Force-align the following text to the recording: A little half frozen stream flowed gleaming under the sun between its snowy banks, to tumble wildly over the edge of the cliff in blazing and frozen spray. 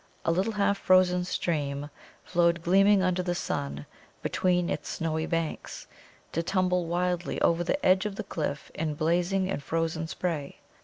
A 0.25 0.31
little 0.31 0.53
half 0.53 0.79
frozen 0.79 1.23
stream 1.25 1.91
flowed 2.23 2.63
gleaming 2.63 3.03
under 3.03 3.21
the 3.21 3.35
sun 3.35 3.85
between 4.23 4.67
its 4.67 4.89
snowy 4.89 5.27
banks, 5.27 5.85
to 6.31 6.41
tumble 6.41 6.87
wildly 6.87 7.39
over 7.41 7.63
the 7.63 7.85
edge 7.85 8.07
of 8.07 8.15
the 8.15 8.23
cliff 8.23 8.71
in 8.73 8.95
blazing 8.95 9.47
and 9.47 9.61
frozen 9.61 10.07
spray. 10.07 10.57